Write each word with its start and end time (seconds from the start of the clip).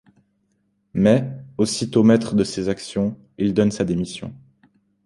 Mais, 0.95 1.29
aussitôt 1.59 2.01
maître 2.01 2.33
de 2.33 2.43
ses 2.43 2.69
actions, 2.69 3.19
il 3.37 3.53
donne 3.53 3.69
sa 3.69 3.85
démission. 3.85 4.33